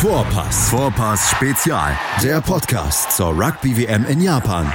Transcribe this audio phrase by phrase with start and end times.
[0.00, 0.70] Vorpass.
[0.70, 1.94] Vorpass Spezial.
[2.22, 4.72] Der Podcast zur Rugby WM in Japan.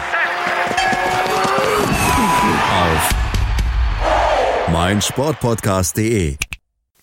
[2.69, 3.09] Auf
[4.71, 6.35] meinsportpodcast.de.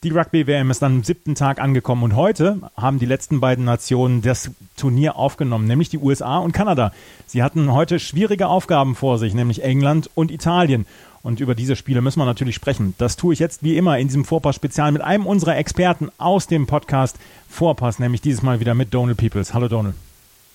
[0.04, 4.50] Die Rugby-WM ist am siebten Tag angekommen und heute haben die letzten beiden Nationen das
[4.76, 6.92] Turnier aufgenommen, nämlich die USA und Kanada.
[7.26, 10.86] Sie hatten heute schwierige Aufgaben vor sich, nämlich England und Italien.
[11.22, 12.94] Und über diese Spiele müssen wir natürlich sprechen.
[12.98, 16.66] Das tue ich jetzt wie immer in diesem Vorpass-Spezial mit einem unserer Experten aus dem
[16.66, 17.16] Podcast
[17.48, 19.54] Vorpass, nämlich dieses Mal wieder mit Donald Peoples.
[19.54, 19.94] Hallo Donald.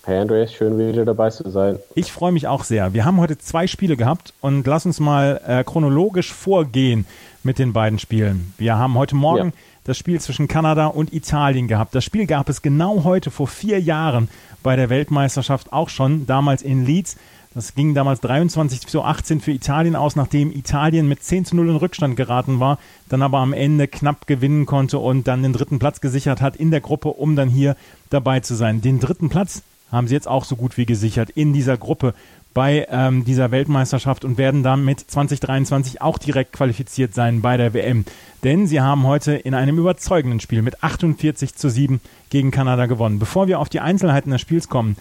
[0.04, 1.80] Hey Andreas, schön wieder dabei zu sein.
[1.96, 2.94] Ich freue mich auch sehr.
[2.94, 7.06] Wir haben heute zwei Spiele gehabt und lass uns mal äh, chronologisch vorgehen
[7.44, 8.54] mit den beiden Spielen.
[8.58, 9.54] Wir haben heute Morgen ja.
[9.86, 11.96] das Spiel zwischen Kanada und Italien gehabt.
[11.96, 14.30] Das Spiel gab es genau heute vor vier Jahren
[14.64, 17.18] bei der Weltmeisterschaft auch schon, damals in Leeds.
[17.58, 21.70] Das ging damals 23 zu 18 für Italien aus, nachdem Italien mit 10 zu 0
[21.70, 22.78] in Rückstand geraten war,
[23.10, 26.70] dann aber am Ende knapp gewinnen konnte und dann den dritten Platz gesichert hat in
[26.70, 27.76] der Gruppe, um dann hier
[28.12, 28.82] dabei zu sein.
[28.82, 32.14] Den dritten Platz haben sie jetzt auch so gut wie gesichert in dieser Gruppe
[32.54, 38.06] bei ähm, dieser Weltmeisterschaft und werden damit 2023 auch direkt qualifiziert sein bei der WM.
[38.44, 43.18] Denn sie haben heute in einem überzeugenden Spiel mit 48 zu 7 gegen Kanada gewonnen.
[43.18, 44.96] Bevor wir auf die Einzelheiten des Spiels kommen,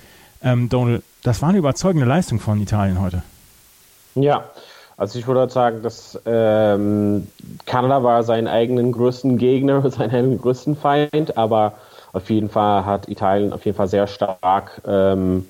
[0.47, 3.23] ähm, Donald, das war eine überzeugende Leistung von Italien heute.
[4.15, 4.45] Ja,
[4.97, 7.27] also ich würde sagen, dass ähm,
[7.67, 11.75] Kanada war seinen eigenen größten Gegner, seinen eigenen größten Feind, aber
[12.13, 15.47] auf jeden Fall hat Italien auf jeden Fall sehr stark, ähm,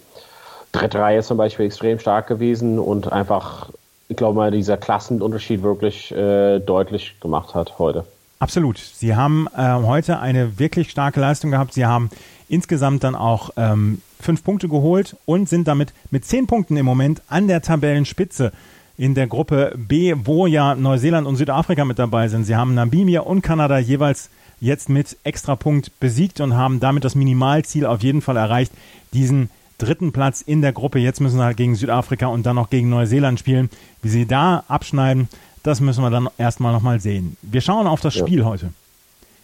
[0.72, 3.69] dritte Reihe zum Beispiel extrem stark gewesen und einfach,
[4.08, 8.05] ich glaube mal, dieser Klassenunterschied wirklich äh, deutlich gemacht hat heute.
[8.38, 8.78] Absolut.
[8.78, 11.72] Sie haben äh, heute eine wirklich starke Leistung gehabt.
[11.72, 12.10] Sie haben
[12.48, 17.22] insgesamt dann auch ähm, fünf Punkte geholt und sind damit mit zehn Punkten im Moment
[17.28, 18.53] an der Tabellenspitze
[18.98, 22.44] in der Gruppe B, wo ja Neuseeland und Südafrika mit dabei sind.
[22.44, 27.84] Sie haben Namibia und Kanada jeweils jetzt mit Extrapunkt besiegt und haben damit das Minimalziel
[27.84, 28.72] auf jeden Fall erreicht,
[29.12, 30.98] diesen dritten Platz in der Gruppe.
[30.98, 33.69] Jetzt müssen sie halt gegen Südafrika und dann noch gegen Neuseeland spielen.
[34.00, 35.28] Wie sie da abschneiden,
[35.62, 37.37] das müssen wir dann erstmal nochmal sehen.
[37.43, 38.27] Wir schauen auf das ja.
[38.27, 38.71] Spiel heute.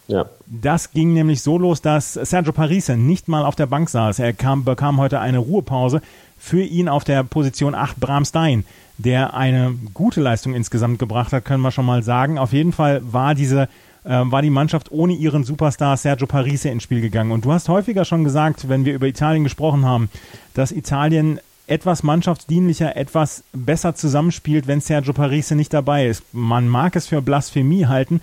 [0.07, 0.25] Ja.
[0.47, 4.19] Das ging nämlich so los, dass Sergio Parise nicht mal auf der Bank saß.
[4.19, 6.01] Er kam, bekam heute eine Ruhepause.
[6.37, 8.65] Für ihn auf der Position 8 Bram Stein,
[8.97, 12.37] der eine gute Leistung insgesamt gebracht hat, können wir schon mal sagen.
[12.37, 13.69] Auf jeden Fall war diese
[14.03, 17.31] äh, war die Mannschaft ohne ihren Superstar Sergio Parise ins Spiel gegangen.
[17.31, 20.09] Und du hast häufiger schon gesagt, wenn wir über Italien gesprochen haben,
[20.53, 26.23] dass Italien etwas mannschaftsdienlicher, etwas besser zusammenspielt, wenn Sergio Parise nicht dabei ist.
[26.33, 28.21] Man mag es für Blasphemie halten,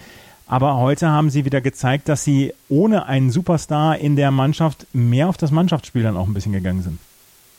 [0.50, 5.28] aber heute haben sie wieder gezeigt, dass sie ohne einen Superstar in der Mannschaft mehr
[5.28, 6.98] auf das Mannschaftsspiel dann auch ein bisschen gegangen sind.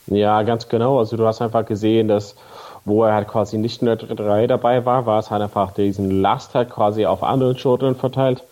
[0.07, 1.00] Ja, ganz genau.
[1.00, 2.35] Also du hast einfach gesehen, dass
[2.84, 6.22] wo er halt quasi nicht in der Reihe dabei war, war es halt einfach diesen
[6.22, 8.44] Last halt quasi auf anderen Schultern verteilt.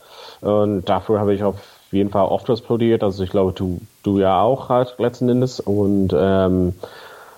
[0.42, 1.56] Und dafür habe ich auf
[1.92, 3.04] jeden Fall oft explodiert.
[3.04, 5.60] Also ich glaube, du, du ja auch halt letzten Endes.
[5.60, 6.76] Und ähm,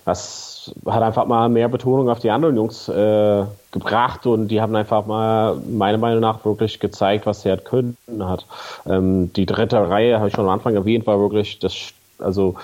[0.06, 0.51] das
[0.86, 5.06] hat einfach mal mehr Betonung auf die anderen Jungs äh, gebracht und die haben einfach
[5.06, 8.46] mal meiner Meinung nach wirklich gezeigt, was sie halt können hat.
[8.86, 12.56] Ähm, die dritte Reihe habe ich schon am Anfang erwähnt, war wirklich das, also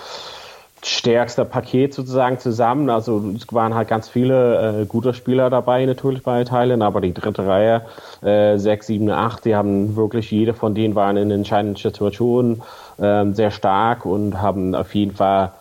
[0.83, 2.89] stärkste Paket sozusagen zusammen.
[2.89, 7.13] Also es waren halt ganz viele äh, gute Spieler dabei natürlich bei Teilen, aber die
[7.13, 7.85] dritte Reihe,
[8.21, 12.61] äh, 6, 7, 8, die haben wirklich, jede von denen waren in entscheidenden Situationen
[12.97, 15.51] äh, sehr stark und haben auf jeden Fall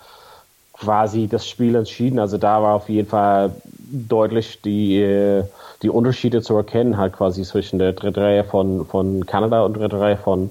[0.78, 2.18] quasi das Spiel entschieden.
[2.18, 3.52] Also da war auf jeden Fall
[3.90, 5.44] deutlich die, äh,
[5.82, 9.88] die Unterschiede zu erkennen, halt quasi zwischen der dritten Reihe von, von Kanada und der
[9.88, 10.50] dritten Reihe von,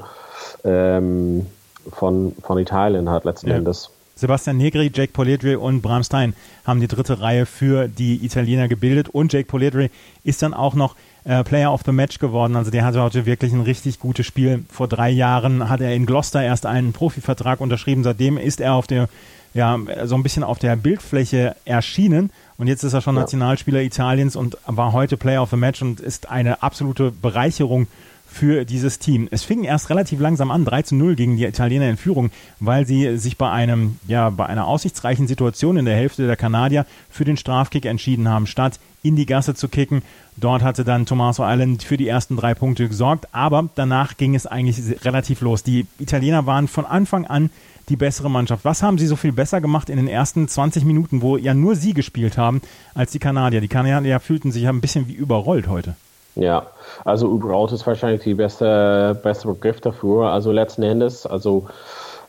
[0.63, 1.45] ähm,
[1.91, 3.55] von, von Italien halt letzten ja.
[3.57, 3.89] Endes.
[4.17, 9.09] Sebastian Negri, Jake Poledri und Bram Stein haben die dritte Reihe für die Italiener gebildet
[9.09, 9.91] und Jake Poledri
[10.23, 12.55] ist dann auch noch äh, Player of the Match geworden.
[12.55, 14.63] Also der hatte heute wirklich ein richtig gutes Spiel.
[14.69, 18.03] Vor drei Jahren hat er in Gloucester erst einen Profivertrag unterschrieben.
[18.03, 19.09] Seitdem ist er auf der
[19.55, 22.29] ja, so ein bisschen auf der Bildfläche erschienen.
[22.57, 23.21] Und jetzt ist er schon ja.
[23.21, 27.87] Nationalspieler Italiens und war heute Player of the Match und ist eine absolute Bereicherung
[28.35, 29.29] für dieses Team.
[29.31, 32.85] Es fing erst relativ langsam an, 3 zu 0 gegen die Italiener in Führung, weil
[32.85, 37.23] sie sich bei einem, ja, bei einer aussichtsreichen Situation in der Hälfte der Kanadier für
[37.23, 40.01] den Strafkick entschieden haben, statt in die Gasse zu kicken.
[40.35, 44.45] Dort hatte dann Tommaso Island für die ersten drei Punkte gesorgt, aber danach ging es
[44.45, 45.63] eigentlich relativ los.
[45.63, 47.49] Die Italiener waren von Anfang an
[47.87, 48.65] die bessere Mannschaft.
[48.65, 51.77] Was haben sie so viel besser gemacht in den ersten 20 Minuten, wo ja nur
[51.77, 52.61] sie gespielt haben,
[52.95, 53.61] als die Kanadier?
[53.61, 55.95] Die Kanadier fühlten sich ja ein bisschen wie überrollt heute.
[56.35, 56.67] Ja,
[57.05, 60.31] also überrollt ist wahrscheinlich die beste, beste Begriff dafür.
[60.31, 61.67] Also letzten Endes, also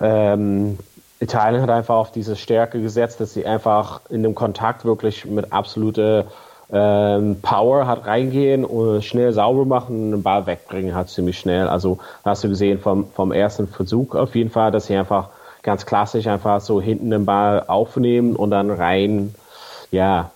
[0.00, 0.78] ähm,
[1.18, 5.52] Italien hat einfach auf diese Stärke gesetzt, dass sie einfach in dem Kontakt wirklich mit
[5.52, 6.26] absoluter
[6.70, 11.68] ähm, Power hat reingehen und schnell sauber machen und den Ball wegbringen hat ziemlich schnell.
[11.68, 15.30] Also hast du gesehen vom, vom ersten Versuch auf jeden Fall, dass sie einfach
[15.62, 19.34] ganz klassisch einfach so hinten den Ball aufnehmen und dann rein,
[19.90, 20.30] ja,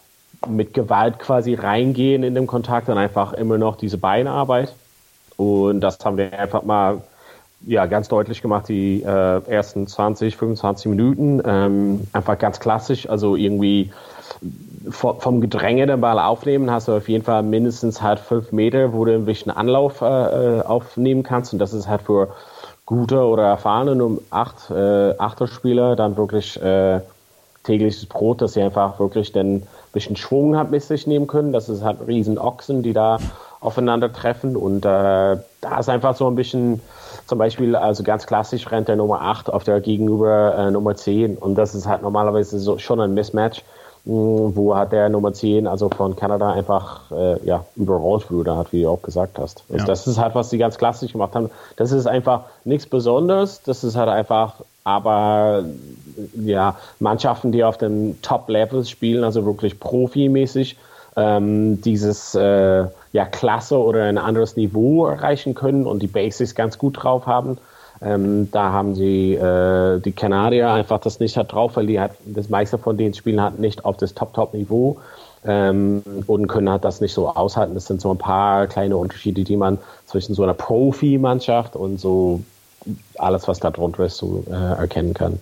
[0.48, 4.74] mit Gewalt quasi reingehen in den Kontakt und einfach immer noch diese Beinarbeit.
[5.36, 7.02] Und das haben wir einfach mal
[7.66, 11.42] ja, ganz deutlich gemacht, die äh, ersten 20, 25 Minuten.
[11.44, 13.90] Ähm, einfach ganz klassisch, also irgendwie
[14.88, 19.04] vom Gedränge den Ball aufnehmen, hast du auf jeden Fall mindestens halt fünf Meter, wo
[19.04, 21.52] du ein bisschen Anlauf äh, äh, aufnehmen kannst.
[21.52, 22.28] Und das ist halt für
[22.86, 27.00] gute oder erfahrene um acht, äh, Achterspieler dann wirklich äh,
[27.70, 31.52] tägliches Brot, dass sie einfach wirklich dann ein bisschen Schwung hat mit sich nehmen können.
[31.52, 33.18] Das ist halt riesen Ochsen, die da
[33.60, 34.56] aufeinandertreffen.
[34.56, 34.88] Und äh,
[35.60, 36.80] da ist einfach so ein bisschen,
[37.26, 41.36] zum Beispiel, also ganz klassisch rennt der Nummer 8 auf der gegenüber äh, Nummer 10.
[41.36, 43.62] Und das ist halt normalerweise so, schon ein Mismatch
[44.04, 48.82] wo hat der Nummer 10, also von Kanada, einfach äh, ja, überrollt wurde, hat, wie
[48.82, 49.62] du auch gesagt hast.
[49.68, 49.84] Also ja.
[49.84, 51.50] Das ist halt, was sie ganz klassisch gemacht haben.
[51.76, 55.64] Das ist einfach nichts Besonderes, das ist halt einfach, aber
[56.34, 60.76] ja, Mannschaften, die auf dem Top-Level spielen, also wirklich profimäßig,
[61.16, 66.78] ähm, dieses äh, ja, Klasse oder ein anderes Niveau erreichen können und die Basics ganz
[66.78, 67.58] gut drauf haben.
[68.02, 72.12] Ähm, da haben sie äh, die Kanadier einfach das nicht hat drauf, weil die hat
[72.24, 74.98] das meiste von den Spielen hat nicht auf das Top-Top-Niveau
[75.44, 77.74] ähm, und können halt das nicht so aushalten.
[77.74, 82.40] Das sind so ein paar kleine Unterschiede, die man zwischen so einer Profi-Mannschaft und so
[83.16, 85.38] alles, was da drunter ist, so äh, erkennen kann.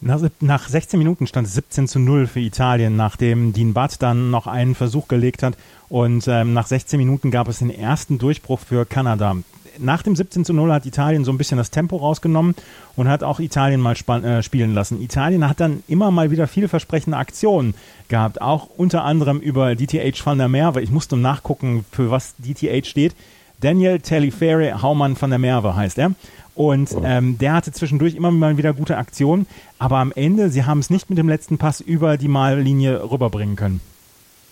[0.00, 4.48] Nach, 16 Minuten stand es 17 zu 0 für Italien, nachdem Dean Butt dann noch
[4.48, 5.54] einen Versuch gelegt hat.
[5.88, 9.36] Und ähm, nach 16 Minuten gab es den ersten Durchbruch für Kanada
[9.78, 12.54] nach dem 17 zu 0 hat Italien so ein bisschen das Tempo rausgenommen
[12.96, 15.00] und hat auch Italien mal äh, spielen lassen.
[15.00, 17.74] Italien hat dann immer mal wieder vielversprechende Aktionen
[18.08, 20.82] gehabt, auch unter anderem über DTH van der Merwe.
[20.82, 23.14] Ich musste nachgucken, für was DTH steht.
[23.62, 26.12] Daniel Telefere Haumann van der Merwe heißt er.
[26.54, 29.46] Und ähm, der hatte zwischendurch immer mal wieder gute Aktionen,
[29.78, 33.56] aber am Ende, sie haben es nicht mit dem letzten Pass über die Mallinie rüberbringen
[33.56, 33.80] können.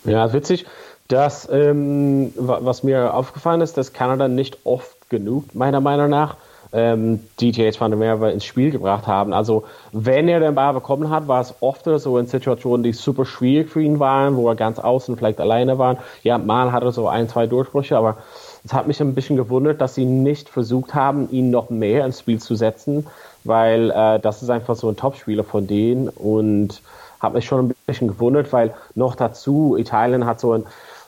[0.05, 0.65] Ja, witzig.
[1.09, 6.37] Das, ähm, was mir aufgefallen ist, dass Kanada nicht oft genug, meiner Meinung nach,
[6.73, 9.33] ähm, DTH van der Merwe ins Spiel gebracht haben.
[9.33, 13.25] Also wenn er den Ball bekommen hat, war es oft so in Situationen, die super
[13.25, 15.97] schwierig für ihn waren, wo er ganz außen vielleicht alleine war.
[16.23, 18.17] Ja, mal hatte er so ein, zwei Durchbrüche, aber
[18.63, 22.19] es hat mich ein bisschen gewundert, dass sie nicht versucht haben, ihn noch mehr ins
[22.19, 23.07] Spiel zu setzen,
[23.43, 26.81] weil äh, das ist einfach so ein Topspieler von denen und
[27.19, 30.65] hat mich schon ein bisschen gewundert, weil noch dazu Italien hat so ein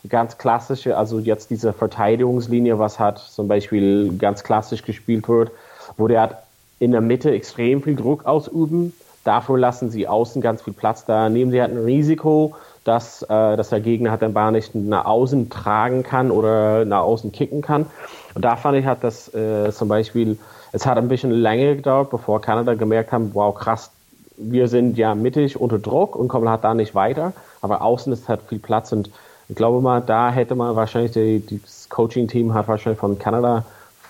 [0.08, 5.50] ganz klassische, also jetzt diese Verteidigungslinie, was hat zum Beispiel ganz klassisch gespielt wird,
[5.96, 6.42] wo der hat
[6.78, 8.92] in der Mitte extrem viel Druck ausüben.
[9.24, 11.06] Dafür lassen sie außen ganz viel Platz.
[11.06, 12.54] Da nehmen sie halt ein Risiko,
[12.84, 17.02] dass, äh, dass der Gegner halt den Ball nicht nach außen tragen kann oder nach
[17.02, 17.86] außen kicken kann.
[18.34, 20.38] Und da fand ich halt, dass äh, zum Beispiel,
[20.72, 23.90] es hat ein bisschen länger gedauert, bevor Kanada gemerkt haben, wow, krass,
[24.36, 27.32] wir sind ja mittig unter Druck und kommen halt da nicht weiter.
[27.62, 29.10] Aber außen ist halt viel Platz und
[29.48, 33.64] ich glaube mal, da hätte man wahrscheinlich, die, das Coaching-Team hat wahrscheinlich von Kanada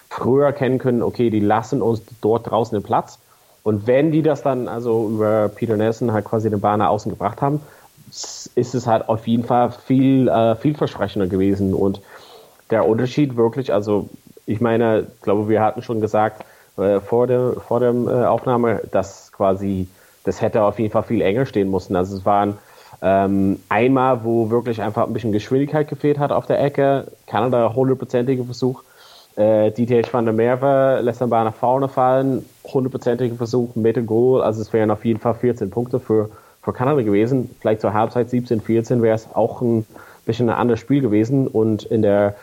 [0.08, 3.18] früher kennen können, okay, die lassen uns dort draußen den Platz.
[3.64, 7.10] Und wenn die das dann also über Peter Nelson halt quasi den Ball nach außen
[7.10, 7.60] gebracht haben,
[8.54, 11.74] ist es halt auf jeden Fall viel äh, vielversprechender gewesen.
[11.74, 12.00] Und
[12.70, 14.08] der Unterschied wirklich, also
[14.46, 16.44] ich meine, ich glaube, wir hatten schon gesagt
[16.76, 19.88] äh, vor der vor der äh, Aufnahme, dass quasi
[20.24, 21.96] das hätte auf jeden Fall viel enger stehen müssen.
[21.96, 22.58] Also es waren
[23.02, 27.08] ähm, einmal, wo wirklich einfach ein bisschen Geschwindigkeit gefehlt hat auf der Ecke.
[27.26, 28.82] Kanada, hundertprozentiger Versuch.
[29.36, 32.48] Äh, DTH van der Merwe lässt den Ball nach vorne fallen.
[32.64, 34.42] Hundertprozentiger Versuch mit dem Goal.
[34.42, 36.30] Also es wären auf jeden Fall 14 Punkte für,
[36.64, 37.50] für Kanada gewesen.
[37.60, 39.86] Vielleicht zur Halbzeit 17, 14 wäre es auch ein
[40.24, 41.46] bisschen ein anderes Spiel gewesen.
[41.46, 42.34] Und in der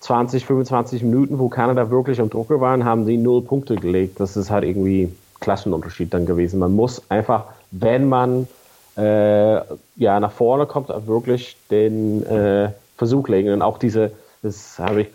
[0.00, 4.18] 20, 25 Minuten, wo Kanada wirklich am Drucker waren, haben sie null Punkte gelegt.
[4.20, 6.58] Das ist halt irgendwie Klassenunterschied dann gewesen.
[6.58, 8.48] Man muss einfach, wenn man
[8.96, 9.56] äh,
[9.96, 13.52] ja, nach vorne kommt, wirklich den äh, Versuch legen.
[13.52, 15.08] Und auch diese, das habe ich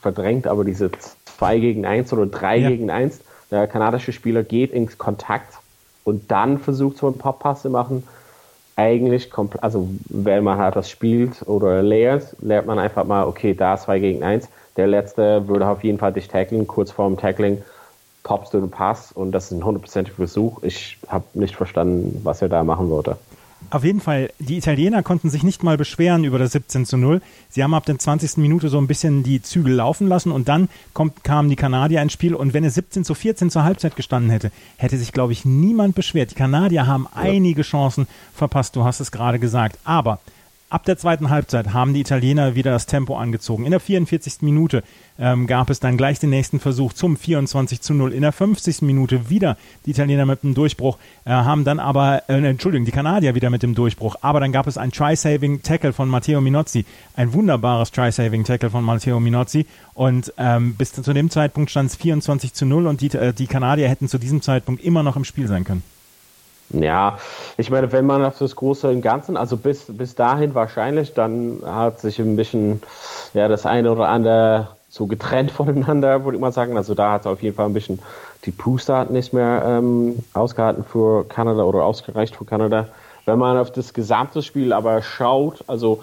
[0.00, 0.90] verdrängt, aber diese
[1.36, 2.68] 2 gegen 1 oder 3 ja.
[2.68, 5.54] gegen 1, der kanadische Spieler geht ins Kontakt
[6.06, 8.04] und dann versucht so ein Pop-Pass zu machen.
[8.76, 13.54] Eigentlich, kommt, also wenn man halt das spielt oder lernt, lernt man einfach mal, okay,
[13.54, 14.48] da 2 gegen 1.
[14.76, 17.62] Der letzte würde auf jeden Fall dich tackeln, kurz vorm Tackling
[18.22, 20.62] poppst du den Pass und das ist ein hundertprozentiger Versuch.
[20.62, 23.16] Ich habe nicht verstanden, was er da machen wollte.
[23.68, 27.20] Auf jeden Fall, die Italiener konnten sich nicht mal beschweren über das 17 zu 0.
[27.48, 28.36] Sie haben ab der 20.
[28.36, 32.12] Minute so ein bisschen die Zügel laufen lassen und dann kommt, kamen die Kanadier ins
[32.12, 35.44] Spiel und wenn es 17 zu 14 zur Halbzeit gestanden hätte, hätte sich, glaube ich,
[35.44, 36.30] niemand beschwert.
[36.30, 37.22] Die Kanadier haben ja.
[37.22, 39.78] einige Chancen verpasst, du hast es gerade gesagt.
[39.84, 40.20] Aber
[40.68, 43.64] Ab der zweiten Halbzeit haben die Italiener wieder das Tempo angezogen.
[43.64, 44.42] In der 44.
[44.42, 44.82] Minute
[45.16, 48.12] ähm, gab es dann gleich den nächsten Versuch zum 24 zu 0.
[48.12, 48.82] In der 50.
[48.82, 53.36] Minute wieder die Italiener mit dem Durchbruch, äh, haben dann aber, äh, Entschuldigung, die Kanadier
[53.36, 54.16] wieder mit dem Durchbruch.
[54.22, 56.84] Aber dann gab es ein Try-Saving-Tackle von Matteo Minozzi.
[57.14, 59.66] Ein wunderbares Try-Saving-Tackle von Matteo Minozzi.
[59.94, 63.46] Und ähm, bis zu dem Zeitpunkt stand es 24 zu 0 und die, äh, die
[63.46, 65.84] Kanadier hätten zu diesem Zeitpunkt immer noch im Spiel sein können.
[66.70, 67.18] Ja,
[67.56, 71.60] ich meine, wenn man auf das Große und Ganzen, also bis, bis dahin wahrscheinlich, dann
[71.64, 72.82] hat sich ein bisschen
[73.34, 76.76] ja, das eine oder andere so getrennt voneinander, würde ich mal sagen.
[76.76, 78.00] Also da hat es auf jeden Fall ein bisschen
[78.44, 82.88] die Puste hat nicht mehr ähm, ausgehalten für Kanada oder ausgereicht für Kanada.
[83.24, 86.02] Wenn man auf das gesamte Spiel aber schaut, also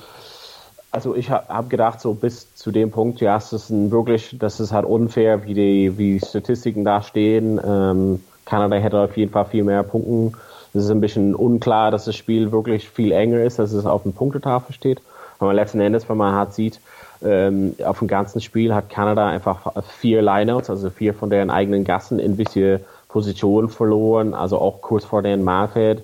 [0.92, 4.36] also ich habe hab gedacht, so bis zu dem Punkt, ja, es ist ein wirklich,
[4.38, 7.60] das ist halt unfair, wie die, wie Statistiken da stehen.
[7.66, 10.34] Ähm, Kanada hätte auf jeden Fall viel mehr Punkten
[10.74, 14.04] es ist ein bisschen unklar, dass das Spiel wirklich viel enger ist, dass es auf
[14.04, 15.02] dem Punktetafel steht.
[15.40, 16.80] Aber letzten Endes, wenn man halt sieht,
[17.24, 21.84] ähm, auf dem ganzen Spiel hat Kanada einfach vier Lineouts, also vier von deren eigenen
[21.84, 26.02] Gassen in wichtige Positionen verloren, also auch kurz vor deren Marfeld.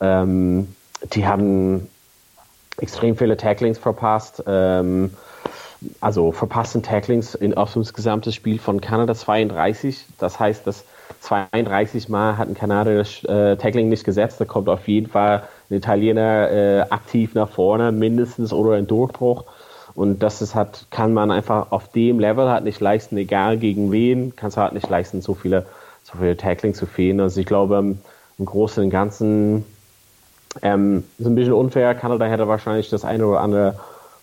[0.00, 0.74] Ähm,
[1.12, 1.88] die haben
[2.78, 4.42] extrem viele Tacklings verpasst.
[4.46, 5.10] Ähm,
[6.00, 10.06] also verpassten Tacklings in, auf das gesamte Spiel von Kanada 32.
[10.18, 10.84] Das heißt, dass
[11.20, 14.40] 32 Mal hat ein Kanadier das äh, Tackling nicht gesetzt.
[14.40, 19.44] Da kommt auf jeden Fall ein Italiener äh, aktiv nach vorne, mindestens oder ein Durchbruch.
[19.94, 23.90] Und das ist halt, kann man einfach auf dem Level halt nicht leisten, egal gegen
[23.90, 25.66] wen, kannst du halt nicht leisten, so viele,
[26.04, 27.20] so viele Tackling zu fehlen.
[27.20, 27.98] Also ich glaube, im,
[28.38, 29.64] im Großen und Ganzen
[30.62, 31.94] ähm, ist ein bisschen unfair.
[31.94, 33.78] Kanada hätte wahrscheinlich das eine oder andere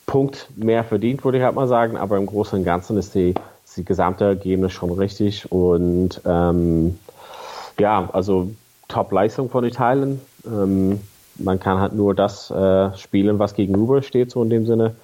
[0.06, 1.98] Punkt mehr verdient, würde ich halt mal sagen.
[1.98, 3.36] Aber im Großen und Ganzen ist die
[3.78, 6.98] die gesamte Ergebnis schon richtig und ähm,
[7.80, 8.52] ja, also
[8.88, 10.22] Top-Leistung von Italien.
[10.46, 11.00] Ähm,
[11.38, 14.96] man kann halt nur das äh, spielen, was gegenüber steht, so in dem Sinne.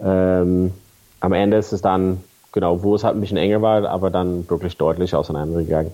[0.00, 0.72] Ähm,
[1.20, 4.48] am Ende ist es dann, genau, wo es halt ein bisschen enger war, aber dann
[4.48, 5.92] wirklich deutlich auseinandergegangen.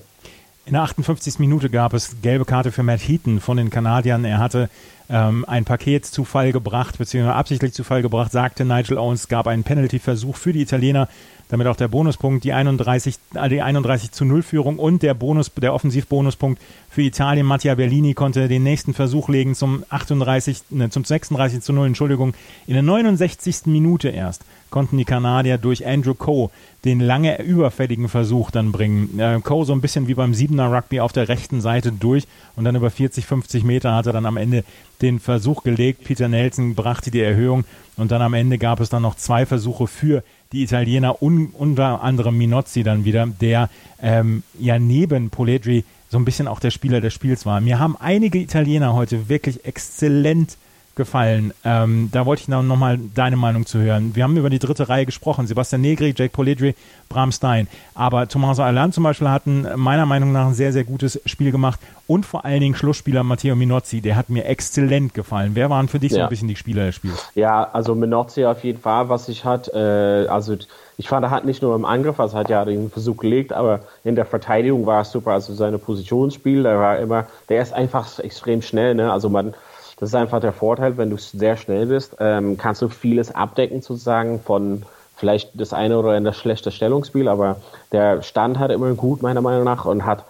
[0.66, 1.38] In der 58.
[1.38, 4.24] Minute gab es gelbe Karte für Matt Heaton von den Kanadiern.
[4.24, 4.68] Er hatte
[5.08, 9.46] ähm, ein Paket zu Fall gebracht, beziehungsweise absichtlich zu Fall gebracht, sagte Nigel Owens, gab
[9.46, 11.08] einen Penalty-Versuch für die Italiener
[11.48, 15.52] damit auch der Bonuspunkt, die 31, äh, die 31 zu 0 Führung und der Bonus,
[15.54, 16.60] der Offensivbonuspunkt
[16.90, 17.46] für Italien.
[17.46, 22.34] Mattia Bellini konnte den nächsten Versuch legen zum 38, ne, zum 36 zu 0, Entschuldigung.
[22.66, 23.66] In der 69.
[23.66, 26.50] Minute erst konnten die Kanadier durch Andrew Coe
[26.84, 29.18] den lange überfälligen Versuch dann bringen.
[29.18, 32.64] Äh, Coe so ein bisschen wie beim Siebener Rugby auf der rechten Seite durch und
[32.64, 34.64] dann über 40, 50 Meter hat er dann am Ende
[35.02, 36.04] den Versuch gelegt.
[36.04, 37.64] Peter Nelson brachte die Erhöhung
[37.96, 40.22] und dann am Ende gab es dann noch zwei Versuche für
[40.52, 43.68] die Italiener, un, unter anderem Minozzi dann wieder, der
[44.00, 47.60] ähm, ja neben Poledri so ein bisschen auch der Spieler des Spiels war.
[47.60, 50.56] Mir haben einige Italiener heute wirklich exzellent
[50.96, 51.52] gefallen.
[51.64, 54.16] Ähm, da wollte ich noch, noch mal deine Meinung zu hören.
[54.16, 55.46] Wir haben über die dritte Reihe gesprochen.
[55.46, 56.74] Sebastian Negri, Jake Polidri,
[57.08, 57.68] Bram Stein.
[57.94, 61.52] Aber Tommaso Alan zum Beispiel hat ein, meiner Meinung nach ein sehr, sehr gutes Spiel
[61.52, 61.78] gemacht.
[62.06, 65.52] Und vor allen Dingen Schlussspieler Matteo Minozzi, der hat mir exzellent gefallen.
[65.54, 66.18] Wer waren für dich ja.
[66.18, 67.30] so ein bisschen die Spieler des Spiels?
[67.34, 70.56] Ja, also Minozzi auf jeden Fall, was ich hat, äh, also
[70.98, 73.80] ich fand, er hat nicht nur im Angriff, also hat ja den Versuch gelegt, aber
[74.02, 75.32] in der Verteidigung war es super.
[75.32, 79.12] Also seine Positionsspiel, der war immer, der ist einfach extrem schnell, ne?
[79.12, 79.52] Also man,
[79.96, 83.80] das ist einfach der Vorteil, wenn du sehr schnell bist, ähm, kannst du vieles abdecken
[83.80, 84.82] sozusagen von
[85.16, 87.56] vielleicht das eine oder das schlechte Stellungsspiel, aber
[87.92, 90.24] der Stand hat immer gut, meiner Meinung nach, und hat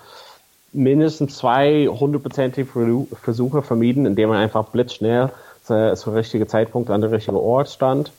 [0.72, 2.68] mindestens zwei hundertprozentige
[3.20, 5.30] Versuche vermieden, indem er einfach blitzschnell
[5.64, 8.12] zur, zur richtigen Zeitpunkt an der richtigen Ort stand.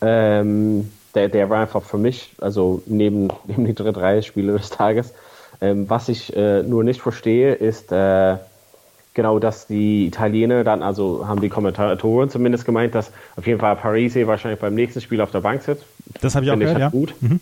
[0.00, 4.70] Ähm, der, der war einfach für mich, also neben, neben die dritte Reihe Spiele des
[4.70, 5.12] Tages.
[5.60, 8.36] Ähm, was ich äh, nur nicht verstehe, ist, äh,
[9.14, 13.76] genau, dass die Italiener dann, also haben die Kommentatoren zumindest gemeint, dass auf jeden Fall
[13.76, 15.84] Parisi wahrscheinlich beim nächsten Spiel auf der Bank sitzt.
[16.20, 16.98] Das habe ich auch gehört, ich halt ja.
[16.98, 17.14] Gut.
[17.20, 17.40] Mhm.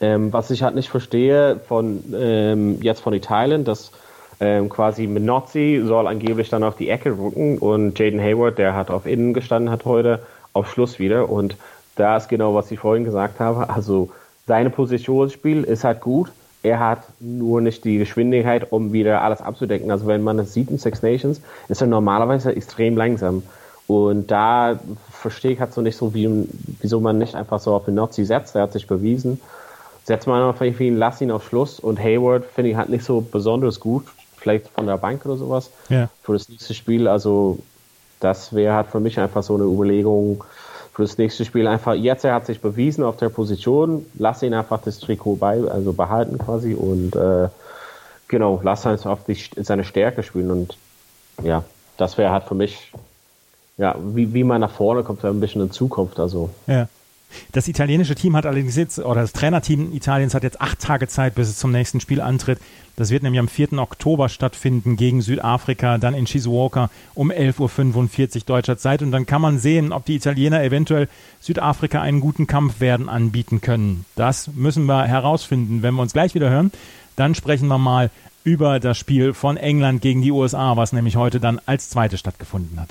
[0.00, 3.92] Ähm, was ich halt nicht verstehe von ähm, jetzt von Italien, dass
[4.40, 8.90] ähm, quasi Minozzi soll angeblich dann auf die Ecke rücken und Jaden Hayward, der hat
[8.90, 10.20] auf Innen gestanden hat heute,
[10.52, 11.56] auf Schluss wieder und
[11.96, 13.70] da ist genau, was ich vorhin gesagt habe.
[13.70, 14.10] Also
[14.46, 16.30] seine Positionsspiel ist halt gut,
[16.66, 19.90] er hat nur nicht die Geschwindigkeit, um wieder alles abzudecken.
[19.90, 23.44] Also wenn man das sieht in Six Nations, ist er normalerweise extrem langsam.
[23.86, 24.80] Und da
[25.12, 26.48] verstehe ich halt so nicht so, wie,
[26.80, 28.56] wieso man nicht einfach so auf den Nazi setzt.
[28.56, 29.40] Er hat sich bewiesen.
[30.02, 31.78] Setzt man auf ihn, lass ihn auf Schluss.
[31.78, 34.06] Und Hayward finde ich halt nicht so besonders gut.
[34.36, 35.70] Vielleicht von der Bank oder sowas.
[35.88, 36.08] Ja.
[36.24, 37.06] Für das nächste Spiel.
[37.06, 37.60] Also
[38.18, 40.42] das wäre halt für mich einfach so eine Überlegung,
[40.96, 44.54] für das nächste Spiel einfach, jetzt er hat sich bewiesen auf der Position, lass ihn
[44.54, 47.48] einfach das Trikot bei, also behalten quasi und äh,
[48.28, 50.78] genau, lass ihn auf die, seine Stärke spielen und
[51.42, 51.64] ja,
[51.98, 52.92] das wäre halt für mich
[53.76, 56.18] ja, wie, wie man nach vorne kommt, ein bisschen in Zukunft.
[56.18, 56.50] Also.
[56.66, 56.88] Ja.
[57.52, 61.34] Das italienische Team hat allerdings jetzt, oder das Trainerteam Italiens hat jetzt acht Tage Zeit,
[61.34, 62.58] bis es zum nächsten Spiel antritt.
[62.96, 63.74] Das wird nämlich am 4.
[63.74, 69.02] Oktober stattfinden gegen Südafrika, dann in Shizuoka um 11.45 Uhr deutscher Zeit.
[69.02, 71.08] Und dann kann man sehen, ob die Italiener eventuell
[71.40, 74.06] Südafrika einen guten Kampf werden anbieten können.
[74.16, 76.72] Das müssen wir herausfinden, wenn wir uns gleich wieder hören.
[77.16, 78.10] Dann sprechen wir mal
[78.44, 82.80] über das Spiel von England gegen die USA, was nämlich heute dann als zweites stattgefunden
[82.80, 82.90] hat.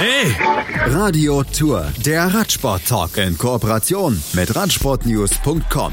[0.00, 0.34] Hey!
[0.94, 5.92] Radio Tour, der Radsport-Talk in Kooperation mit Radsportnews.com.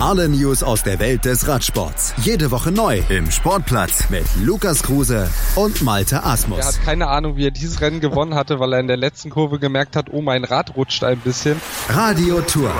[0.00, 2.14] Alle News aus der Welt des Radsports.
[2.22, 6.60] Jede Woche neu im Sportplatz mit Lukas Kruse und Malte Asmus.
[6.60, 9.28] Er hat keine Ahnung, wie er dieses Rennen gewonnen hatte, weil er in der letzten
[9.28, 11.60] Kurve gemerkt hat, oh, mein Rad rutscht ein bisschen.
[11.90, 12.72] Radio Tour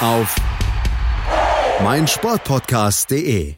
[0.00, 0.32] auf
[1.82, 3.56] meinsportpodcast.de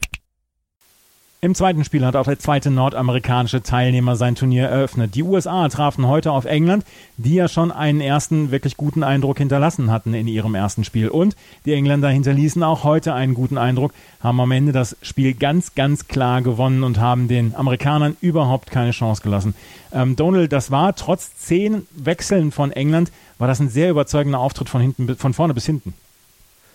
[1.42, 5.14] im zweiten Spiel hat auch der zweite nordamerikanische Teilnehmer sein Turnier eröffnet.
[5.14, 6.84] Die USA trafen heute auf England,
[7.18, 11.08] die ja schon einen ersten wirklich guten Eindruck hinterlassen hatten in ihrem ersten Spiel.
[11.08, 15.74] Und die Engländer hinterließen auch heute einen guten Eindruck, haben am Ende das Spiel ganz,
[15.74, 19.54] ganz klar gewonnen und haben den Amerikanern überhaupt keine Chance gelassen.
[19.92, 24.70] Ähm, Donald, das war trotz zehn Wechseln von England, war das ein sehr überzeugender Auftritt
[24.70, 25.92] von hinten, von vorne bis hinten.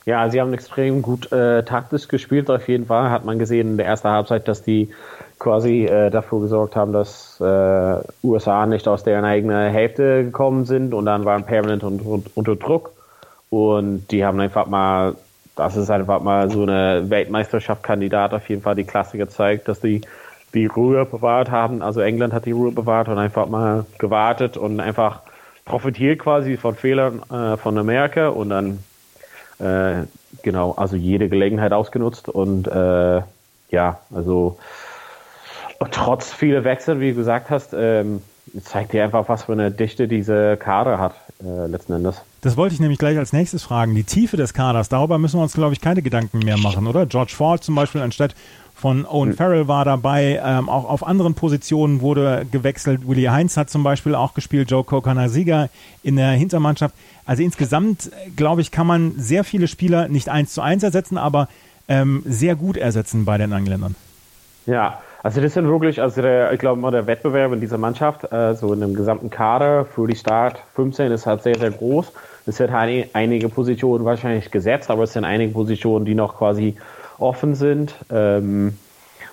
[0.05, 3.11] Ja, sie haben extrem gut äh, taktisch gespielt, auf jeden Fall.
[3.11, 4.89] Hat man gesehen in der ersten Halbzeit, dass die
[5.37, 10.93] quasi äh, dafür gesorgt haben, dass äh, USA nicht aus deren eigenen Hälfte gekommen sind
[10.93, 12.93] und dann waren permanent un un unter Druck.
[13.51, 15.15] Und die haben einfach mal,
[15.55, 20.01] das ist einfach mal so eine Weltmeisterschaftskandidat auf jeden Fall die Klasse gezeigt, dass die
[20.53, 21.81] die Ruhe bewahrt haben.
[21.81, 25.21] Also England hat die Ruhe bewahrt und einfach mal gewartet und einfach
[25.65, 28.79] profitiert quasi von Fehlern äh, von Amerika und dann
[29.61, 30.05] äh,
[30.41, 33.21] genau, also jede Gelegenheit ausgenutzt und äh,
[33.69, 34.57] ja, also
[35.91, 38.21] trotz vieler Wechsel, wie du gesagt hast, ähm,
[38.63, 42.21] zeigt dir einfach, was für eine Dichte diese Kader hat, äh, letzten Endes.
[42.41, 43.95] Das wollte ich nämlich gleich als nächstes fragen.
[43.95, 47.05] Die Tiefe des Kaders, darüber müssen wir uns, glaube ich, keine Gedanken mehr machen, oder?
[47.05, 48.35] George Ford zum Beispiel anstatt
[48.81, 49.37] von Owen hm.
[49.37, 53.07] Farrell war dabei, ähm, auch auf anderen Positionen wurde gewechselt.
[53.07, 55.69] Willie Heinz hat zum Beispiel auch gespielt, Joe Kokanasiga
[56.01, 56.95] in der Hintermannschaft.
[57.23, 61.47] Also insgesamt, glaube ich, kann man sehr viele Spieler nicht eins zu eins ersetzen, aber
[61.87, 63.95] ähm, sehr gut ersetzen bei den Engländern.
[64.65, 68.31] Ja, also das sind wirklich, also der, ich glaube mal der Wettbewerb in dieser Mannschaft,
[68.31, 72.11] äh, so in dem gesamten Kader für die Start 15 ist halt sehr, sehr groß.
[72.47, 76.75] Es wird halt einige Positionen wahrscheinlich gesetzt, aber es sind einige Positionen, die noch quasi
[77.19, 77.95] offen sind.
[78.11, 78.77] Ähm,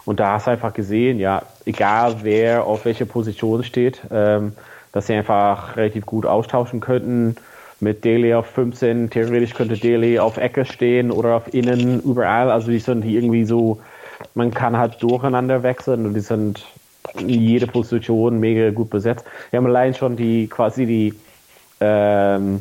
[0.04, 4.52] und da hast du einfach gesehen, ja, egal wer auf welche Position steht, ähm,
[4.92, 7.36] dass sie einfach relativ gut austauschen könnten.
[7.80, 12.50] Mit Daly auf 15, theoretisch könnte Daly auf Ecke stehen oder auf Innen, überall.
[12.50, 13.80] Also die sind irgendwie so,
[14.34, 16.64] man kann halt durcheinander wechseln und die sind
[17.18, 19.24] in jede Position mega gut besetzt.
[19.50, 21.14] Wir haben allein schon die quasi die
[21.80, 22.60] ähm,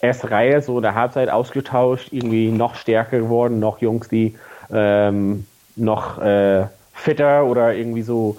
[0.00, 4.34] erste Reihe so in der Halbzeit ausgetauscht, irgendwie noch stärker geworden, noch Jungs, die
[4.72, 8.36] ähm, noch äh, fitter oder irgendwie so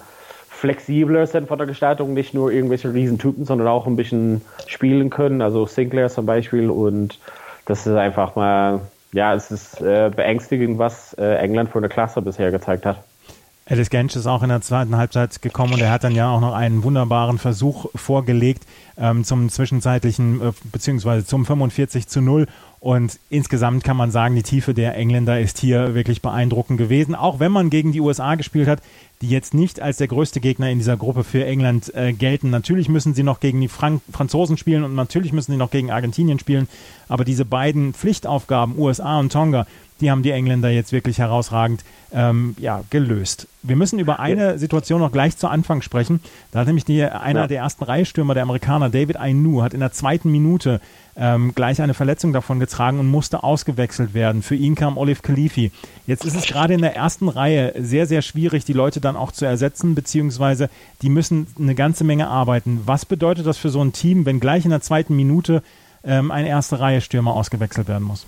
[0.49, 5.41] flexibler sind von der Gestaltung, nicht nur irgendwelche Riesentypen, sondern auch ein bisschen spielen können,
[5.41, 7.19] also Sinclair zum Beispiel und
[7.65, 8.81] das ist einfach mal,
[9.13, 13.03] ja, es ist äh, beängstigend, was äh, England für eine Klasse bisher gezeigt hat.
[13.65, 16.41] Alice Gensch ist auch in der zweiten Halbzeit gekommen und er hat dann ja auch
[16.41, 18.63] noch einen wunderbaren Versuch vorgelegt
[18.97, 22.47] ähm, zum zwischenzeitlichen, äh, beziehungsweise zum 45 zu 0
[22.83, 27.15] und insgesamt kann man sagen, die Tiefe der Engländer ist hier wirklich beeindruckend gewesen.
[27.15, 28.81] Auch wenn man gegen die USA gespielt hat,
[29.21, 32.49] die jetzt nicht als der größte Gegner in dieser Gruppe für England äh, gelten.
[32.49, 35.91] Natürlich müssen sie noch gegen die Frank Franzosen spielen und natürlich müssen sie noch gegen
[35.91, 36.67] Argentinien spielen.
[37.07, 39.65] Aber diese beiden Pflichtaufgaben, USA und Tonga,
[40.01, 43.47] die haben die Engländer jetzt wirklich herausragend ähm, ja, gelöst.
[43.63, 46.19] Wir müssen über eine Situation noch gleich zu Anfang sprechen.
[46.51, 47.47] Da hat nämlich die, einer ja.
[47.47, 50.79] der ersten Reihstürmer der Amerikaner, David Ainu, hat in der zweiten Minute
[51.15, 54.41] ähm, gleich eine Verletzung davon getragen und musste ausgewechselt werden.
[54.41, 55.71] Für ihn kam Olive Khalifi.
[56.07, 59.31] Jetzt ist es gerade in der ersten Reihe sehr, sehr schwierig, die Leute dann auch
[59.31, 60.69] zu ersetzen, beziehungsweise
[61.01, 62.81] die müssen eine ganze Menge arbeiten.
[62.85, 65.63] Was bedeutet das für so ein Team, wenn gleich in der zweiten Minute
[66.03, 68.25] ähm, ein erste Reihe Stürmer ausgewechselt werden muss?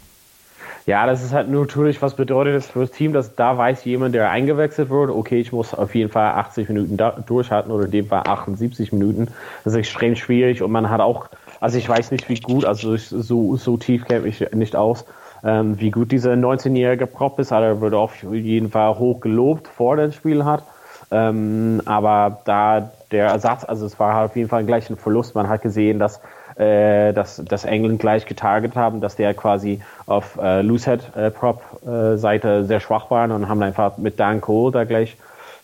[0.86, 4.14] Ja, das ist halt natürlich, was bedeutet das für das Team, dass da weiß jemand,
[4.14, 8.08] der eingewechselt wird, okay, ich muss auf jeden Fall 80 Minuten durchhalten oder in dem
[8.08, 9.28] Fall 78 Minuten.
[9.64, 11.28] Das ist extrem schwierig und man hat auch
[11.60, 15.06] also ich weiß nicht, wie gut, also ich, so, so tief kenne ich nicht aus.
[15.44, 17.52] ähm, wie gut dieser 19-jährige Prop ist.
[17.52, 20.64] Also er wird auf jeden Fall hoch gelobt vor dem Spiel hat.
[21.12, 25.36] Ähm, aber da der Ersatz, also es war halt auf jeden Fall gleich ein Verlust.
[25.36, 26.20] Man hat gesehen, dass
[26.58, 32.80] äh, dass, dass England gleich getarget haben, dass der quasi auf äh, Loosehead-Prop-Seite äh, sehr
[32.80, 35.18] schwach waren und haben einfach mit Dan Cole da gleich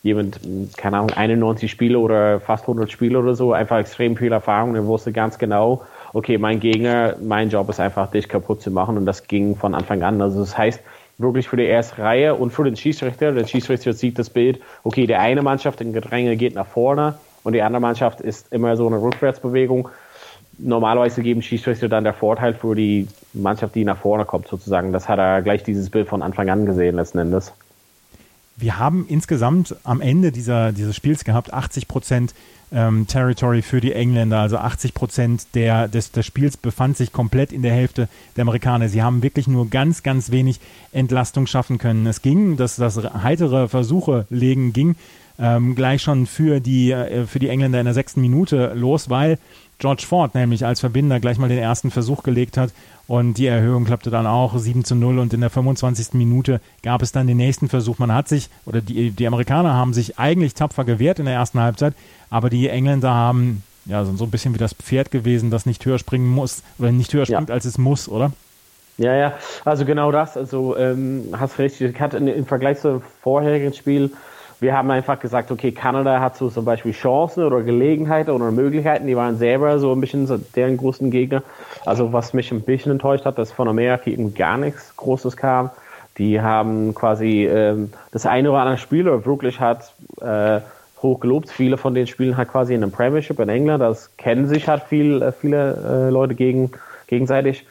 [0.04, 0.40] jemand,
[0.78, 4.76] keine Ahnung, 91 Spiele oder fast 100 Spiele oder so, einfach extrem viel Erfahrung.
[4.76, 8.98] Er wusste ganz genau, okay, mein Gegner, mein Job ist einfach, dich kaputt zu machen
[8.98, 10.22] und das ging von Anfang an.
[10.22, 10.82] Also das heißt,
[11.18, 15.06] wirklich für die erste Reihe und für den Schiedsrichter, der Schiedsrichter sieht das Bild, okay,
[15.06, 18.88] der eine Mannschaft in Gedränge geht nach vorne und die andere Mannschaft ist immer so
[18.88, 19.90] eine Rückwärtsbewegung.
[20.64, 24.94] Normalerweise geben Schiedsrichter dann der Vorteil für die Mannschaft, die nach vorne kommt, sozusagen.
[24.94, 27.54] Das hat er gleich dieses Bild von Anfang an gesehen, letzten Endes.
[28.58, 32.34] Wir haben insgesamt am Ende dieser, dieses Spiels gehabt 80 Prozent
[32.72, 37.52] ähm, Territory für die Engländer, also 80 Prozent der, des, des Spiels befand sich komplett
[37.52, 38.88] in der Hälfte der Amerikaner.
[38.88, 40.60] Sie haben wirklich nur ganz, ganz wenig
[40.92, 42.06] Entlastung schaffen können.
[42.06, 44.96] Es ging, dass das heitere Versuche legen ging,
[45.40, 49.38] ähm, gleich schon für die, äh, für die Engländer in der sechsten Minute los, weil
[49.82, 52.72] George Ford nämlich als Verbinder gleich mal den ersten Versuch gelegt hat
[53.08, 56.14] und die Erhöhung klappte dann auch 7 zu 0 und in der 25.
[56.14, 57.98] Minute gab es dann den nächsten Versuch.
[57.98, 61.60] Man hat sich, oder die, die Amerikaner haben sich eigentlich tapfer gewehrt in der ersten
[61.60, 61.96] Halbzeit,
[62.30, 65.98] aber die Engländer haben ja so ein bisschen wie das Pferd gewesen, das nicht höher
[65.98, 67.56] springen muss oder nicht höher springt, ja.
[67.56, 68.32] als es muss, oder?
[69.00, 69.34] Ja, ja,
[69.66, 70.38] also genau das.
[70.38, 74.12] Also ähm, hast recht, ich hatte im Vergleich zum vorherigen Spiel
[74.62, 79.08] wir haben einfach gesagt, okay, Kanada hat so zum Beispiel Chancen oder Gelegenheiten oder Möglichkeiten.
[79.08, 81.42] Die waren selber so ein bisschen deren großen Gegner.
[81.84, 85.72] Also was mich ein bisschen enttäuscht hat, dass von Amerika eben gar nichts Großes kam.
[86.20, 90.62] Die haben quasi ähm, das eine oder andere Spieler wirklich hat äh,
[91.02, 91.50] hoch gelobt.
[91.50, 93.82] Viele von den Spielen hat quasi in einem Premiership in England.
[93.82, 96.70] Das kennen sich halt viel, äh, viele äh, Leute gegen,
[97.08, 97.66] gegenseitig.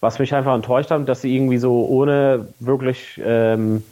[0.00, 3.84] Was mich einfach enttäuscht hat, dass sie irgendwie so ohne wirklich ähm,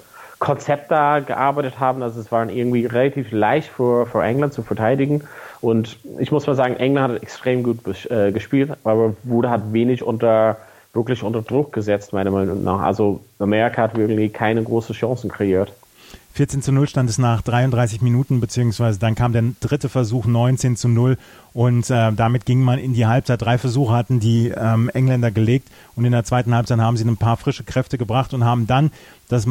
[0.43, 2.03] Konzept da gearbeitet haben.
[2.03, 5.23] Also es war irgendwie relativ leicht für, für England zu verteidigen.
[5.61, 7.79] Und ich muss mal sagen, England hat extrem gut
[8.11, 10.57] äh, gespielt, aber wurde hat wenig unter
[10.93, 12.81] wirklich unter Druck gesetzt, meiner Meinung nach.
[12.81, 15.73] Also Amerika hat wirklich keine großen Chancen kreiert.
[16.35, 20.77] 14 zu 0 stand es nach 33 Minuten, beziehungsweise dann kam der dritte Versuch 19
[20.77, 21.19] zu 0
[21.53, 23.43] und äh, damit ging man in die Halbzeit.
[23.43, 27.19] Drei Versuche hatten die ähm, Engländer gelegt und in der zweiten Halbzeit haben sie ein
[27.19, 28.91] paar frische Kräfte gebracht und haben dann
[29.33, 29.47] das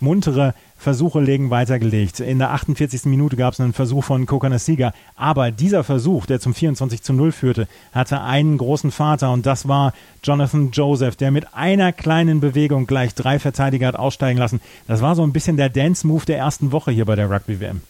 [0.00, 2.20] muntere Versuche legen weitergelegt.
[2.20, 3.04] In der 48.
[3.04, 7.32] Minute gab es einen Versuch von Kokanasiga, aber dieser Versuch, der zum 24 zu 0
[7.32, 9.92] führte, hatte einen großen Vater und das war
[10.24, 14.60] Jonathan Joseph, der mit einer kleinen Bewegung gleich drei Verteidiger hat aussteigen lassen.
[14.88, 17.82] Das war so ein bisschen der Dance-Move der ersten Woche hier bei der Rugby-WM.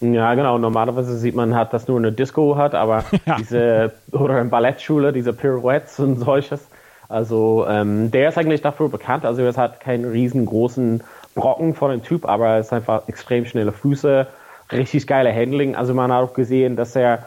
[0.00, 0.58] Ja, genau.
[0.58, 3.36] Normalerweise sieht man halt, dass nur eine Disco hat, aber ja.
[3.36, 6.66] diese, oder eine Ballettschule, diese Pirouettes und solches.
[7.12, 9.24] Also, ähm, der ist eigentlich dafür bekannt.
[9.24, 11.02] Also, er hat keinen riesengroßen
[11.34, 14.26] Brocken von dem Typ, aber er ist einfach extrem schnelle Füße,
[14.70, 15.74] richtig geile Handling.
[15.74, 17.26] Also man hat auch gesehen, dass er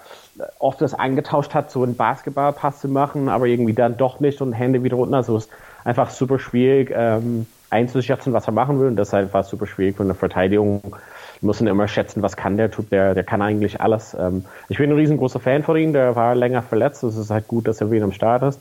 [0.59, 4.53] oft das angetauscht hat, so einen Basketballpass zu machen, aber irgendwie dann doch nicht und
[4.53, 5.13] Hände wieder unten.
[5.13, 5.51] Also es ist
[5.83, 8.87] einfach super schwierig ähm, einzuschätzen, was er machen will.
[8.87, 10.81] Und das ist einfach super schwierig für eine Verteidigung.
[10.83, 14.15] Wir müssen immer schätzen, was kann der Typ, der, der kann eigentlich alles.
[14.19, 17.03] Ähm, ich bin ein riesengroßer Fan von ihm, der war länger verletzt.
[17.03, 18.59] Es ist halt gut, dass er wieder am Start ist.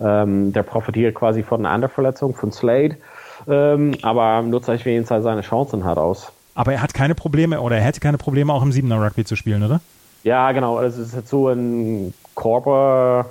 [0.00, 2.96] Ähm, der profitiert quasi von einer anderen Verletzung, von Slade.
[3.48, 6.32] Ähm, aber nutzt auf jeden Fall seine Chancen halt aus.
[6.54, 9.36] Aber er hat keine Probleme oder er hätte keine Probleme, auch im Siebener Rugby zu
[9.36, 9.80] spielen, oder?
[10.22, 10.76] Ja, genau.
[10.78, 13.26] Also es ist jetzt so ein Körper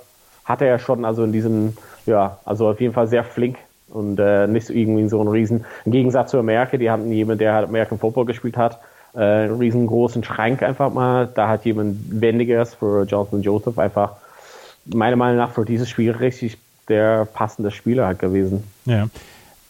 [0.46, 3.58] hat er ja schon, also in diesem, ja, also auf jeden Fall sehr flink
[3.90, 5.66] und äh, nicht so irgendwie so ein Riesen.
[5.86, 8.80] Im Gegensatz zu Amerika, die hatten jemand, der halt American Football gespielt hat,
[9.16, 11.30] äh, einen riesengroßen Schrank einfach mal.
[11.34, 14.14] Da hat jemand Wendiges für Johnson Joseph einfach
[14.86, 16.58] meiner Meinung nach für dieses Spiel richtig
[16.90, 18.64] der passende Spieler halt gewesen.
[18.86, 19.08] Ja.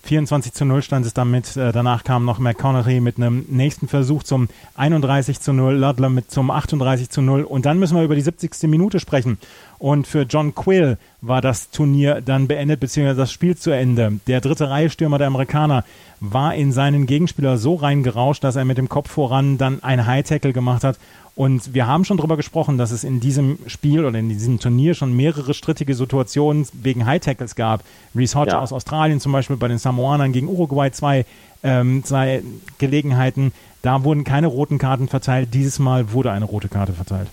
[0.04, 1.56] 24 zu 0 stand es damit.
[1.56, 6.30] Äh, danach kam noch McConaughey mit einem nächsten Versuch zum 31 zu 0, Ludler mit
[6.30, 7.44] zum 38 zu 0.
[7.44, 8.64] Und dann müssen wir über die 70.
[8.64, 9.38] Minute sprechen.
[9.84, 14.14] Und für John Quill war das Turnier dann beendet, beziehungsweise das Spiel zu Ende.
[14.28, 15.84] Der dritte Reihe-Stürmer der Amerikaner
[16.22, 20.54] war in seinen Gegenspieler so reingerauscht, dass er mit dem Kopf voran dann ein High-Tackle
[20.54, 20.98] gemacht hat
[21.36, 24.94] und wir haben schon darüber gesprochen, dass es in diesem Spiel oder in diesem Turnier
[24.94, 27.84] schon mehrere strittige Situationen wegen High Tackles gab.
[28.16, 28.60] Reese Hodge ja.
[28.60, 31.26] aus Australien zum Beispiel bei den Samoanern gegen Uruguay zwei,
[31.64, 32.44] ähm, zwei
[32.78, 33.52] Gelegenheiten.
[33.82, 35.54] Da wurden keine roten Karten verteilt.
[35.54, 37.28] Dieses Mal wurde eine rote Karte verteilt.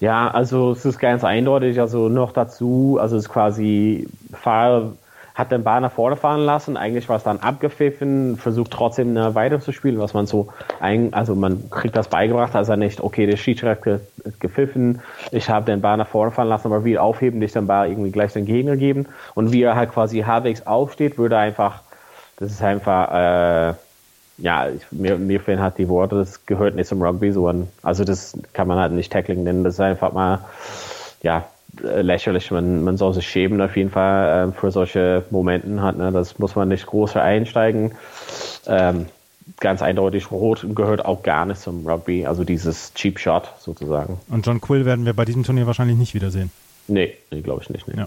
[0.00, 1.80] Ja, also es ist ganz eindeutig.
[1.80, 4.92] Also noch dazu, also es ist quasi Foul
[5.36, 9.60] hat den nach vorne fahren lassen, eigentlich war es dann abgepfiffen, versucht trotzdem äh, weiter
[9.60, 10.48] zu spielen, was man so,
[10.80, 15.02] ein, also man kriegt das beigebracht, also nicht, okay, der Schiedsrichter hat gepfiffen,
[15.32, 18.32] ich habe den nach vorne fahren lassen, aber wieder aufheben, nicht den Ball irgendwie gleich
[18.32, 21.82] den Gegner geben und wie er halt quasi halbwegs aufsteht, würde einfach,
[22.38, 23.74] das ist einfach, äh,
[24.38, 27.68] ja, ich, mir, mir fehlen halt die Worte, das gehört nicht zum Rugby, so ein,
[27.82, 30.40] also das kann man halt nicht Tackling nennen, das ist einfach mal,
[31.22, 31.46] ja,
[31.82, 32.50] äh, lächerlich.
[32.50, 35.96] Man, man soll sich schämen auf jeden Fall äh, für solche Momenten hat.
[35.96, 36.12] Ne?
[36.12, 37.92] Das muss man nicht groß einsteigen.
[38.66, 39.06] Ähm,
[39.60, 44.18] ganz eindeutig rot gehört auch gar nicht zum Rugby, also dieses Cheap Shot sozusagen.
[44.28, 46.50] Und John Quill werden wir bei diesem Turnier wahrscheinlich nicht wiedersehen.
[46.88, 47.86] Nee, nee glaube ich nicht.
[47.88, 47.98] Nee.
[47.98, 48.06] Ja.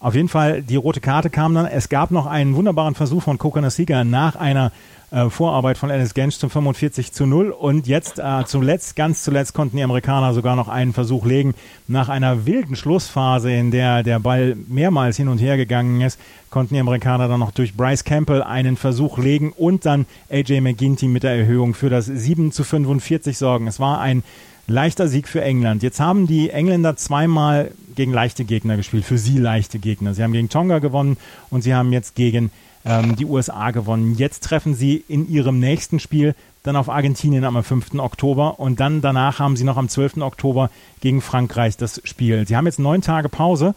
[0.00, 1.66] Auf jeden Fall, die rote Karte kam dann.
[1.66, 4.70] Es gab noch einen wunderbaren Versuch von Kokonasiga nach einer
[5.10, 9.54] äh, Vorarbeit von Alice Gensch zum 45 zu 0 und jetzt äh, zuletzt, ganz zuletzt
[9.54, 11.54] konnten die Amerikaner sogar noch einen Versuch legen.
[11.88, 16.74] Nach einer wilden Schlussphase, in der der Ball mehrmals hin und her gegangen ist, konnten
[16.74, 21.24] die Amerikaner dann noch durch Bryce Campbell einen Versuch legen und dann AJ McGinty mit
[21.24, 23.66] der Erhöhung für das 7 zu 45 sorgen.
[23.66, 24.22] Es war ein
[24.68, 25.82] leichter Sieg für England.
[25.82, 30.14] Jetzt haben die Engländer zweimal gegen leichte Gegner gespielt, für sie leichte Gegner.
[30.14, 31.16] Sie haben gegen Tonga gewonnen
[31.50, 32.50] und sie haben jetzt gegen
[32.84, 34.14] ähm, die USA gewonnen.
[34.16, 37.94] Jetzt treffen sie in ihrem nächsten Spiel dann auf Argentinien am 5.
[37.94, 40.18] Oktober und dann danach haben sie noch am 12.
[40.18, 42.46] Oktober gegen Frankreich das Spiel.
[42.46, 43.74] Sie haben jetzt neun Tage Pause.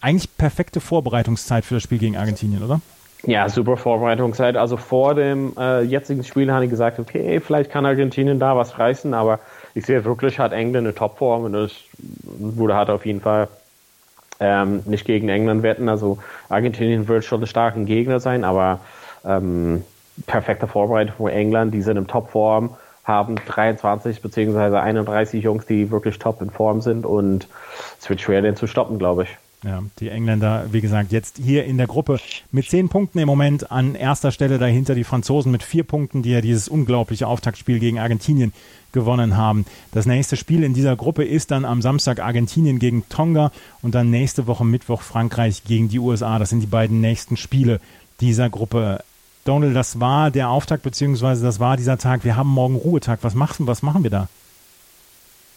[0.00, 2.80] Eigentlich perfekte Vorbereitungszeit für das Spiel gegen Argentinien, oder?
[3.24, 4.56] Ja, super Vorbereitungszeit.
[4.56, 8.78] Also vor dem äh, jetzigen Spiel habe ich gesagt, okay, vielleicht kann Argentinien da was
[8.78, 9.40] reißen, aber
[9.78, 11.72] ich sehe wirklich, hat England eine Topform und das
[12.24, 13.48] wurde halt auf jeden Fall
[14.40, 15.88] ähm, nicht gegen England wetten.
[15.88, 18.80] Also Argentinien wird schon ein starker Gegner sein, aber
[19.24, 19.84] ähm,
[20.26, 21.72] perfekte Vorbereitung für England.
[21.74, 24.78] Die sind in Topform, haben 23 bzw.
[24.78, 27.46] 31 Jungs, die wirklich top in Form sind und
[28.00, 29.38] es wird schwer, den zu stoppen, glaube ich.
[29.64, 32.20] Ja, die Engländer, wie gesagt, jetzt hier in der Gruppe
[32.52, 36.30] mit zehn Punkten im Moment an erster Stelle dahinter die Franzosen mit vier Punkten, die
[36.30, 38.52] ja dieses unglaubliche Auftaktspiel gegen Argentinien
[38.92, 39.66] gewonnen haben.
[39.92, 43.50] Das nächste Spiel in dieser Gruppe ist dann am Samstag Argentinien gegen Tonga
[43.82, 46.38] und dann nächste Woche Mittwoch Frankreich gegen die USA.
[46.38, 47.80] Das sind die beiden nächsten Spiele
[48.20, 49.02] dieser Gruppe.
[49.44, 52.24] Donald, das war der Auftakt, beziehungsweise das war dieser Tag.
[52.24, 53.18] Wir haben morgen Ruhetag.
[53.22, 54.28] Was machen, was machen wir da?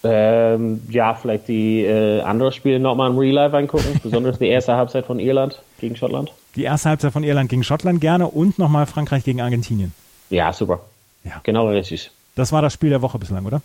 [0.04, 4.76] Ähm, ja, vielleicht die äh, anderen Spiele nochmal im Real Life angucken, besonders die erste
[4.76, 6.32] Halbzeit von Irland gegen Schottland.
[6.56, 9.94] Die erste Halbzeit von Irland gegen Schottland gerne und nochmal Frankreich gegen Argentinien.
[10.30, 10.82] Ja, super.
[11.24, 11.40] Ja.
[11.44, 12.10] Genau richtig.
[12.36, 13.62] Das war das Spiel der Woche bislang, oder?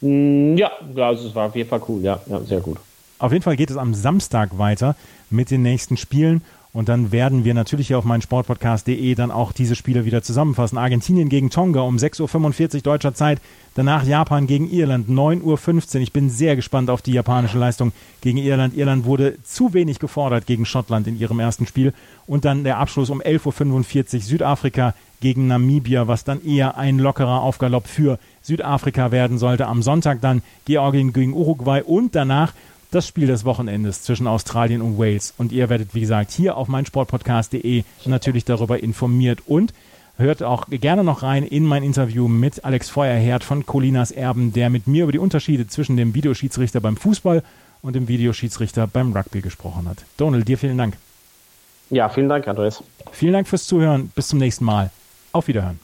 [0.00, 2.78] Mm, ja, also es war auf jeden Fall cool, ja, ja, sehr gut.
[3.18, 4.96] Auf jeden Fall geht es am Samstag weiter
[5.30, 6.42] mit den nächsten Spielen
[6.74, 10.76] und dann werden wir natürlich hier auf meinen Sportpodcast.de dann auch diese Spiele wieder zusammenfassen.
[10.76, 13.40] Argentinien gegen Tonga um 6.45 Uhr deutscher Zeit.
[13.76, 16.00] Danach Japan gegen Irland 9.15 Uhr.
[16.02, 18.76] Ich bin sehr gespannt auf die japanische Leistung gegen Irland.
[18.76, 21.94] Irland wurde zu wenig gefordert gegen Schottland in ihrem ersten Spiel.
[22.26, 27.40] Und dann der Abschluss um 11.45 Uhr Südafrika gegen Namibia, was dann eher ein lockerer
[27.40, 29.68] Aufgalopp für Südafrika werden sollte.
[29.68, 32.52] Am Sonntag dann Georgien gegen Uruguay und danach
[32.94, 35.34] das Spiel des Wochenendes zwischen Australien und Wales.
[35.36, 39.72] Und ihr werdet, wie gesagt, hier auf meinsportpodcast.de natürlich darüber informiert und
[40.16, 44.70] hört auch gerne noch rein in mein Interview mit Alex Feuerherd von Colinas Erben, der
[44.70, 47.42] mit mir über die Unterschiede zwischen dem Videoschiedsrichter beim Fußball
[47.82, 49.98] und dem Videoschiedsrichter beim Rugby gesprochen hat.
[50.16, 50.96] Donald, dir vielen Dank.
[51.90, 52.82] Ja, vielen Dank, Andreas.
[53.12, 54.10] Vielen Dank fürs Zuhören.
[54.14, 54.90] Bis zum nächsten Mal.
[55.32, 55.83] Auf Wiederhören.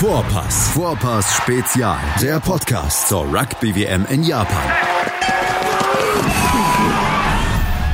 [0.00, 0.68] Vorpass.
[0.68, 1.98] Vorpass Spezial.
[2.22, 4.70] Der Podcast zur Rugby WM in Japan.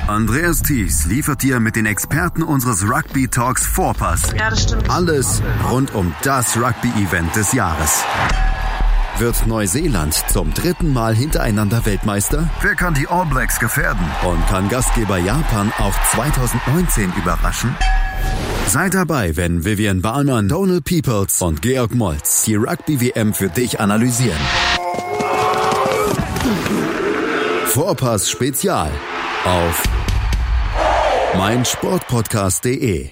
[0.06, 4.34] Andreas Thies liefert dir mit den Experten unseres Rugby Talks Vorpass.
[4.38, 4.90] Ja, das stimmt.
[4.90, 5.40] Alles
[5.70, 8.04] rund um das Rugby-Event des Jahres.
[9.18, 12.50] Wird Neuseeland zum dritten Mal hintereinander Weltmeister?
[12.62, 14.04] Wer kann die All Blacks gefährden?
[14.24, 17.76] Und kann Gastgeber Japan auch 2019 überraschen?
[18.66, 24.40] Seid dabei, wenn Vivian Bahlmann, Donald Peoples und Georg Moltz die Rugby-WM für dich analysieren.
[27.66, 28.90] Vorpass Spezial
[29.44, 29.82] auf
[31.36, 33.10] meinsportpodcast.de